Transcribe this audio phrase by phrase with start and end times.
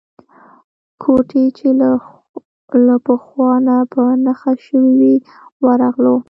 [1.01, 1.67] کوټې چې
[2.87, 5.15] له پخوا نه په نښه شوې وې
[5.65, 6.17] ورغلو.